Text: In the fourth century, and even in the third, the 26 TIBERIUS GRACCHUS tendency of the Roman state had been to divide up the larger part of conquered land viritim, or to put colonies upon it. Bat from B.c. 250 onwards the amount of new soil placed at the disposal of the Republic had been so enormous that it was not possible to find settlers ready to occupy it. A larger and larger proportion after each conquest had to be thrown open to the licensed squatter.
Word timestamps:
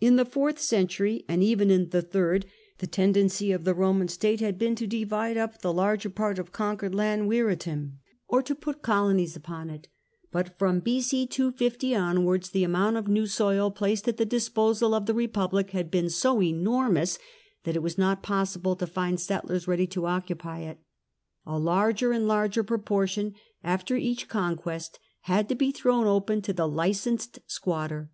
In 0.00 0.16
the 0.16 0.24
fourth 0.24 0.58
century, 0.58 1.26
and 1.28 1.42
even 1.42 1.70
in 1.70 1.90
the 1.90 2.00
third, 2.00 2.46
the 2.78 2.86
26 2.86 2.94
TIBERIUS 2.94 2.94
GRACCHUS 2.94 2.96
tendency 2.96 3.52
of 3.52 3.64
the 3.64 3.74
Roman 3.74 4.08
state 4.08 4.40
had 4.40 4.58
been 4.58 4.74
to 4.76 4.86
divide 4.86 5.36
up 5.36 5.60
the 5.60 5.70
larger 5.70 6.08
part 6.08 6.38
of 6.38 6.50
conquered 6.50 6.94
land 6.94 7.30
viritim, 7.30 7.98
or 8.26 8.40
to 8.42 8.54
put 8.54 8.80
colonies 8.80 9.36
upon 9.36 9.68
it. 9.68 9.88
Bat 10.32 10.58
from 10.58 10.80
B.c. 10.80 11.26
250 11.26 11.94
onwards 11.94 12.48
the 12.48 12.64
amount 12.64 12.96
of 12.96 13.06
new 13.06 13.26
soil 13.26 13.70
placed 13.70 14.08
at 14.08 14.16
the 14.16 14.24
disposal 14.24 14.94
of 14.94 15.04
the 15.04 15.12
Republic 15.12 15.72
had 15.72 15.90
been 15.90 16.08
so 16.08 16.40
enormous 16.40 17.18
that 17.64 17.76
it 17.76 17.82
was 17.82 17.98
not 17.98 18.22
possible 18.22 18.74
to 18.76 18.86
find 18.86 19.20
settlers 19.20 19.68
ready 19.68 19.86
to 19.86 20.06
occupy 20.06 20.60
it. 20.60 20.78
A 21.44 21.58
larger 21.58 22.12
and 22.12 22.26
larger 22.26 22.64
proportion 22.64 23.34
after 23.62 23.94
each 23.96 24.26
conquest 24.26 24.98
had 25.20 25.50
to 25.50 25.54
be 25.54 25.70
thrown 25.70 26.06
open 26.06 26.40
to 26.40 26.54
the 26.54 26.66
licensed 26.66 27.40
squatter. 27.46 28.10